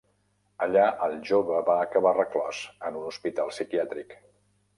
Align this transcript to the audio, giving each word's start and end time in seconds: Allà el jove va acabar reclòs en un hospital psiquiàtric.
Allà 0.65 0.85
el 1.07 1.13
jove 1.29 1.59
va 1.67 1.75
acabar 1.83 2.15
reclòs 2.15 2.63
en 2.91 2.99
un 3.03 3.07
hospital 3.11 3.53
psiquiàtric. 3.57 4.19